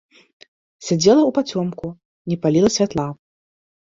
[0.87, 1.91] Сядзела ўпацёмку,
[2.31, 3.05] не паліла святла.